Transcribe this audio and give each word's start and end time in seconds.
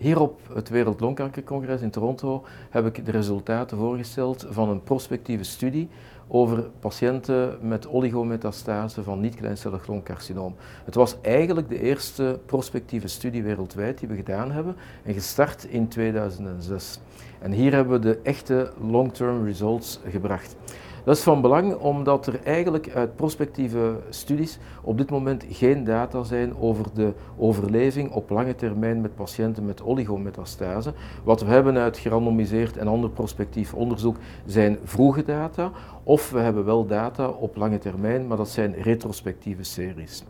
Hier 0.00 0.20
op 0.20 0.40
het 0.54 0.68
Wereld 0.68 1.00
Longkankercongres 1.00 1.80
in 1.80 1.90
Toronto 1.90 2.44
heb 2.70 2.86
ik 2.86 3.04
de 3.06 3.10
resultaten 3.10 3.76
voorgesteld 3.76 4.46
van 4.50 4.68
een 4.68 4.82
prospectieve 4.82 5.44
studie 5.44 5.88
over 6.28 6.62
patiënten 6.78 7.58
met 7.60 7.88
oligometastase 7.88 9.02
van 9.02 9.20
niet-kleincellig 9.20 9.86
longcarcinoom. 9.86 10.54
Het 10.84 10.94
was 10.94 11.16
eigenlijk 11.20 11.68
de 11.68 11.80
eerste 11.80 12.40
prospectieve 12.46 13.08
studie 13.08 13.42
wereldwijd 13.42 13.98
die 13.98 14.08
we 14.08 14.16
gedaan 14.16 14.50
hebben 14.50 14.76
en 15.02 15.14
gestart 15.14 15.64
in 15.64 15.88
2006. 15.88 17.00
En 17.38 17.52
hier 17.52 17.72
hebben 17.72 18.00
we 18.00 18.06
de 18.06 18.20
echte 18.22 18.72
long-term 18.80 19.44
results 19.44 20.00
gebracht. 20.10 20.56
Dat 21.04 21.16
is 21.16 21.22
van 21.22 21.40
belang 21.40 21.74
omdat 21.74 22.26
er 22.26 22.40
eigenlijk 22.44 22.90
uit 22.94 23.16
prospectieve 23.16 23.96
studies 24.08 24.58
op 24.82 24.98
dit 24.98 25.10
moment 25.10 25.44
geen 25.48 25.84
data 25.84 26.22
zijn 26.22 26.56
over 26.56 26.86
de 26.94 27.12
overleving 27.36 28.12
op 28.12 28.30
lange 28.30 28.54
termijn 28.54 29.00
met 29.00 29.14
patiënten 29.14 29.64
met 29.64 29.82
oligometastase. 29.82 30.92
Wat 31.24 31.40
we 31.40 31.50
hebben 31.50 31.76
uit 31.76 31.98
gerandomiseerd 31.98 32.76
en 32.76 32.88
ander 32.88 33.10
prospectief 33.10 33.74
onderzoek 33.74 34.16
zijn 34.46 34.78
vroege 34.84 35.22
data, 35.22 35.70
of 36.02 36.30
we 36.30 36.38
hebben 36.38 36.64
wel 36.64 36.86
data 36.86 37.28
op 37.28 37.56
lange 37.56 37.78
termijn, 37.78 38.26
maar 38.26 38.36
dat 38.36 38.48
zijn 38.48 38.74
retrospectieve 38.74 39.62
series. 39.62 40.24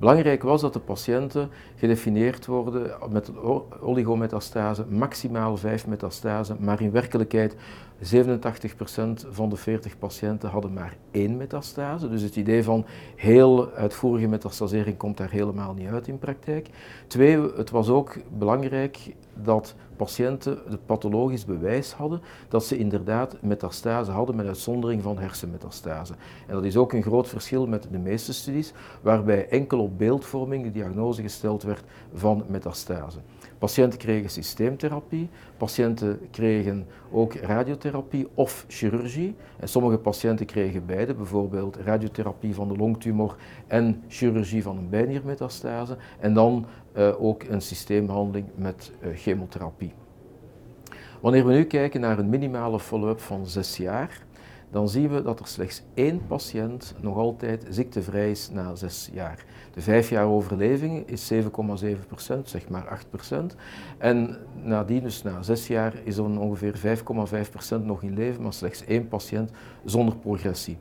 Belangrijk 0.00 0.42
was 0.42 0.60
dat 0.60 0.72
de 0.72 0.78
patiënten 0.78 1.50
gedefinieerd 1.76 2.46
worden 2.46 2.90
met 3.10 3.30
oligometastase, 3.80 4.84
maximaal 4.88 5.56
5 5.56 5.86
metastase, 5.86 6.56
maar 6.58 6.80
in 6.80 6.90
werkelijkheid 6.90 7.56
87% 8.00 8.02
van 9.30 9.48
de 9.48 9.56
40 9.56 9.98
patiënten 9.98 10.48
hadden 10.48 10.72
maar 10.72 10.96
één 11.10 11.36
metastase. 11.36 12.08
Dus 12.08 12.22
het 12.22 12.36
idee 12.36 12.64
van 12.64 12.84
heel 13.16 13.70
uitvoerige 13.72 14.26
metastasering 14.26 14.96
komt 14.96 15.16
daar 15.16 15.30
helemaal 15.30 15.74
niet 15.74 15.88
uit 15.88 16.08
in 16.08 16.18
praktijk. 16.18 16.68
Twee, 17.06 17.40
het 17.56 17.70
was 17.70 17.88
ook 17.88 18.16
belangrijk 18.38 19.14
dat 19.42 19.74
patiënten 19.96 20.58
het 20.68 20.86
pathologisch 20.86 21.44
bewijs 21.44 21.92
hadden 21.92 22.20
dat 22.48 22.64
ze 22.64 22.78
inderdaad 22.78 23.36
metastase 23.42 24.10
hadden 24.10 24.36
met 24.36 24.46
uitzondering 24.46 25.02
van 25.02 25.18
hersenmetastase. 25.18 26.14
En 26.46 26.54
dat 26.54 26.64
is 26.64 26.76
ook 26.76 26.92
een 26.92 27.02
groot 27.02 27.28
verschil 27.28 27.66
met 27.66 27.86
de 27.90 27.98
meeste 27.98 28.32
studies, 28.32 28.72
waarbij 29.02 29.48
enkel 29.48 29.80
op 29.80 29.98
beeldvorming 29.98 30.64
de 30.64 30.70
diagnose 30.70 31.22
gesteld 31.22 31.62
werd 31.62 31.84
van 32.14 32.44
metastase. 32.48 33.18
Patiënten 33.58 33.98
kregen 33.98 34.30
systeemtherapie, 34.30 35.28
patiënten 35.56 36.20
kregen 36.30 36.86
ook 37.10 37.34
radiotherapie 37.34 37.89
of 38.34 38.64
chirurgie. 38.68 39.34
En 39.58 39.68
sommige 39.68 39.98
patiënten 39.98 40.46
kregen 40.46 40.86
beide, 40.86 41.14
bijvoorbeeld 41.14 41.76
radiotherapie 41.76 42.54
van 42.54 42.68
de 42.68 42.76
longtumor 42.76 43.36
en 43.66 44.02
chirurgie 44.08 44.62
van 44.62 44.76
een 44.76 44.88
bijniermetastase. 44.88 45.96
En 46.18 46.34
dan 46.34 46.66
uh, 46.96 47.22
ook 47.22 47.42
een 47.42 47.60
systeembehandeling 47.60 48.46
met 48.54 48.92
uh, 49.00 49.16
chemotherapie. 49.16 49.92
Wanneer 51.20 51.46
we 51.46 51.52
nu 51.52 51.64
kijken 51.64 52.00
naar 52.00 52.18
een 52.18 52.28
minimale 52.28 52.80
follow-up 52.80 53.20
van 53.20 53.46
zes 53.46 53.76
jaar, 53.76 54.22
dan 54.70 54.88
zien 54.88 55.08
we 55.08 55.22
dat 55.22 55.40
er 55.40 55.46
slechts 55.46 55.82
één 55.94 56.26
patiënt 56.26 56.94
nog 57.00 57.16
altijd 57.16 57.66
ziektevrij 57.70 58.30
is 58.30 58.50
na 58.50 58.74
zes 58.74 59.08
jaar. 59.12 59.44
De 59.74 59.80
vijf 59.80 60.10
jaar 60.10 60.26
overleving 60.26 61.08
is 61.08 61.32
7,7% 61.32 61.38
zeg 62.42 62.68
maar 62.68 63.00
8% 63.32 63.56
En 63.98 64.36
nadien, 64.62 65.02
dus 65.02 65.22
na 65.22 65.42
zes 65.42 65.66
jaar, 65.66 65.94
is 66.04 66.16
er 66.16 66.24
ongeveer 66.24 66.98
5,5% 67.78 67.84
nog 67.84 68.02
in 68.02 68.14
leven, 68.14 68.42
maar 68.42 68.52
slechts 68.52 68.84
één 68.84 69.08
patiënt 69.08 69.50
zonder 69.84 70.16
progressie. 70.16 70.78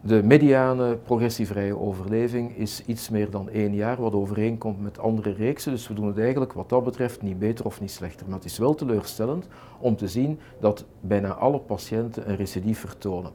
De 0.00 0.22
mediane 0.22 0.96
progressievrije 0.96 1.78
overleving 1.78 2.56
is 2.56 2.82
iets 2.86 3.08
meer 3.08 3.30
dan 3.30 3.50
één 3.50 3.74
jaar, 3.74 4.00
wat 4.00 4.12
overeenkomt 4.12 4.80
met 4.80 4.98
andere 4.98 5.32
reeksen. 5.32 5.72
Dus 5.72 5.88
we 5.88 5.94
doen 5.94 6.06
het 6.06 6.18
eigenlijk 6.18 6.52
wat 6.52 6.68
dat 6.68 6.84
betreft 6.84 7.22
niet 7.22 7.38
beter 7.38 7.64
of 7.64 7.80
niet 7.80 7.90
slechter. 7.90 8.26
Maar 8.26 8.36
het 8.36 8.44
is 8.44 8.58
wel 8.58 8.74
teleurstellend 8.74 9.46
om 9.78 9.96
te 9.96 10.08
zien 10.08 10.38
dat 10.60 10.84
bijna 11.00 11.32
alle 11.32 11.58
patiënten 11.58 12.30
een 12.30 12.36
recidief 12.36 12.78
vertonen. 12.78 13.32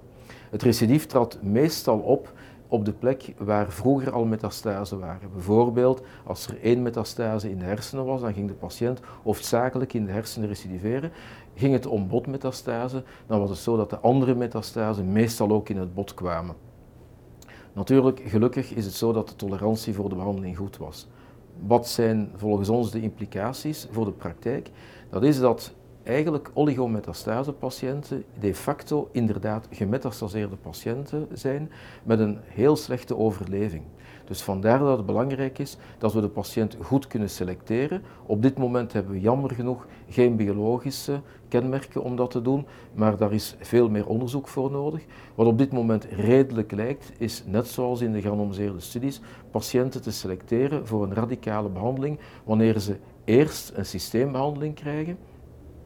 Het 0.49 0.61
recidief 0.61 1.05
trad 1.05 1.39
meestal 1.41 1.99
op 1.99 2.33
op 2.73 2.85
de 2.85 2.93
plek 2.93 3.33
waar 3.37 3.71
vroeger 3.71 4.11
al 4.11 4.25
metastasen 4.25 4.99
waren. 4.99 5.31
Bijvoorbeeld, 5.31 6.01
als 6.25 6.47
er 6.47 6.61
één 6.61 6.81
metastase 6.81 7.49
in 7.49 7.59
de 7.59 7.65
hersenen 7.65 8.05
was, 8.05 8.21
dan 8.21 8.33
ging 8.33 8.47
de 8.47 8.53
patiënt 8.53 8.99
hoofdzakelijk 9.23 9.93
in 9.93 10.05
de 10.05 10.11
hersenen 10.11 10.47
recidiveren. 10.47 11.11
Ging 11.55 11.73
het 11.73 11.85
om 11.85 12.07
botmetastase, 12.07 13.03
dan 13.27 13.39
was 13.39 13.49
het 13.49 13.59
zo 13.59 13.77
dat 13.77 13.89
de 13.89 13.99
andere 13.99 14.35
metastasen 14.35 15.11
meestal 15.11 15.51
ook 15.51 15.69
in 15.69 15.77
het 15.77 15.93
bot 15.93 16.13
kwamen. 16.13 16.55
Natuurlijk, 17.73 18.21
gelukkig 18.25 18.73
is 18.73 18.85
het 18.85 18.93
zo 18.93 19.11
dat 19.11 19.29
de 19.29 19.35
tolerantie 19.35 19.93
voor 19.93 20.09
de 20.09 20.15
behandeling 20.15 20.57
goed 20.57 20.77
was. 20.77 21.07
Wat 21.67 21.87
zijn 21.87 22.31
volgens 22.35 22.69
ons 22.69 22.91
de 22.91 23.01
implicaties 23.01 23.87
voor 23.91 24.05
de 24.05 24.11
praktijk? 24.11 24.69
Dat 25.09 25.23
is 25.23 25.39
dat 25.39 25.73
eigenlijk 26.03 26.51
oligometastase-patiënten 26.53 28.23
de 28.39 28.55
facto 28.55 29.09
inderdaad 29.11 29.67
gemetastaseerde 29.71 30.55
patiënten 30.55 31.27
zijn 31.33 31.71
met 32.03 32.19
een 32.19 32.37
heel 32.43 32.75
slechte 32.75 33.17
overleving. 33.17 33.83
Dus 34.25 34.41
vandaar 34.41 34.79
dat 34.79 34.97
het 34.97 35.05
belangrijk 35.05 35.59
is 35.59 35.77
dat 35.97 36.13
we 36.13 36.21
de 36.21 36.29
patiënt 36.29 36.77
goed 36.81 37.07
kunnen 37.07 37.29
selecteren. 37.29 38.01
Op 38.25 38.41
dit 38.41 38.57
moment 38.57 38.93
hebben 38.93 39.11
we 39.11 39.19
jammer 39.19 39.51
genoeg 39.51 39.87
geen 40.09 40.35
biologische 40.35 41.21
kenmerken 41.47 42.03
om 42.03 42.15
dat 42.15 42.31
te 42.31 42.41
doen, 42.41 42.65
maar 42.93 43.17
daar 43.17 43.33
is 43.33 43.55
veel 43.59 43.89
meer 43.89 44.07
onderzoek 44.07 44.47
voor 44.47 44.71
nodig. 44.71 45.05
Wat 45.35 45.47
op 45.47 45.57
dit 45.57 45.71
moment 45.71 46.03
redelijk 46.03 46.71
lijkt, 46.71 47.11
is 47.17 47.43
net 47.45 47.67
zoals 47.67 48.01
in 48.01 48.11
de 48.11 48.21
gerandomiseerde 48.21 48.79
studies, 48.79 49.21
patiënten 49.51 50.01
te 50.01 50.11
selecteren 50.11 50.87
voor 50.87 51.03
een 51.03 51.13
radicale 51.13 51.69
behandeling 51.69 52.19
wanneer 52.43 52.79
ze 52.79 52.97
eerst 53.23 53.71
een 53.75 53.85
systeembehandeling 53.85 54.75
krijgen 54.75 55.17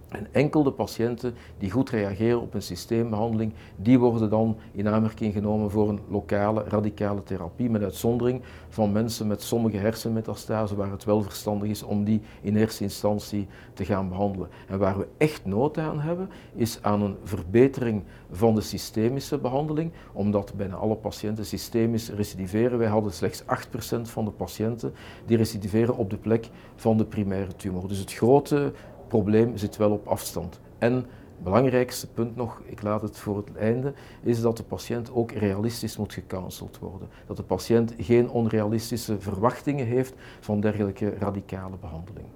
en 0.10 0.28
enkel 0.32 0.64
de 0.64 0.72
patiënten 0.72 1.34
die 1.58 1.72
goed 1.72 1.90
reageren 1.90 2.42
op 2.42 2.54
een 2.54 2.62
systeembehandeling, 2.62 3.54
die 3.76 4.00
worden 4.00 4.30
dan 4.30 4.58
in 4.72 4.88
aanmerking 4.88 5.34
genomen 5.34 5.72
voor 5.72 5.90
een 5.90 6.00
lokale 6.08 6.64
radicale 6.64 7.24
therapie, 7.24 7.70
met 7.70 7.84
uitzondering 7.84 8.42
van 8.70 8.92
mensen 8.92 9.28
met 9.28 9.42
sommige 9.42 9.78
hersenmetastase 9.78 10.76
waar 10.76 10.92
het 10.92 11.04
wel 11.04 11.22
verstandig 11.22 11.70
is 11.70 11.84
om 11.84 12.04
die 12.04 12.22
in 12.42 12.56
eerste 12.56 12.84
instantie 12.84 13.48
te 13.74 13.86
gaan 13.86 14.10
behandelen. 14.10 14.50
En 14.68 14.80
waar 14.80 14.98
we 14.98 15.08
echt 15.18 15.46
nood 15.46 15.78
aan 15.78 16.00
hebben, 16.00 16.30
is 16.56 16.80
aan 16.82 17.02
een 17.02 17.16
verbetering 17.24 18.04
van 18.32 18.56
de 18.56 18.62
systemische 18.62 19.38
behandeling, 19.38 19.92
omdat 20.14 20.54
bijna 20.56 20.76
alle 20.76 20.96
patiënten 20.96 21.46
systemisch 21.46 22.10
recidiveren. 22.10 22.78
Wij 22.78 22.88
hadden 22.88 23.14
slechts 23.14 23.44
8% 23.44 23.46
van 24.02 24.26
de 24.26 24.32
patiënten 24.32 24.94
die 25.26 25.38
recidiveren 25.38 25.98
op 25.98 26.10
de 26.10 26.18
plek 26.18 26.50
van 26.76 26.98
de 26.98 27.06
primaire 27.06 27.56
tumor. 27.56 27.88
Dus 27.88 28.00
het 28.00 28.14
grote 28.14 28.74
probleem 29.08 29.58
zit 29.58 29.78
wel 29.78 29.92
op 29.92 30.08
afstand. 30.08 30.60
En 30.78 31.06
belangrijkste 31.44 32.08
punt 32.08 32.36
nog, 32.36 32.62
ik 32.66 32.82
laat 32.82 33.02
het 33.02 33.18
voor 33.18 33.38
het 33.38 33.56
einde, 33.56 33.94
is 34.22 34.42
dat 34.42 34.58
de 34.58 34.64
patiënt 34.64 35.12
ook 35.12 35.32
realistisch 35.32 35.98
moet 35.98 36.14
gecanceld 36.14 36.80
worden. 36.80 37.10
Dat 37.26 37.38
de 37.38 37.44
patiënt 37.44 37.94
geen 37.98 38.30
onrealistische 38.30 39.20
verwachtingen 39.20 39.86
heeft 39.86 40.14
van 40.40 40.60
dergelijke 40.60 41.14
radicale 41.20 41.78
behandeling. 41.78 42.28